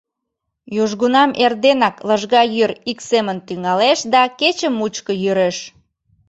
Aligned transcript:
Южгунам 0.83 1.31
эрденак 1.43 1.95
лыжга 2.07 2.41
йӱр 2.55 2.71
ик 2.91 2.99
семын 3.09 3.37
тӱҥалеш 3.47 3.99
да 4.13 4.21
кече 4.39 4.69
мучко 4.77 5.13
йӱреш. 5.23 5.57